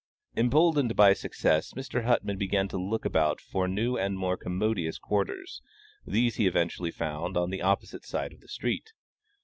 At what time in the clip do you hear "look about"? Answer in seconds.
2.81-3.39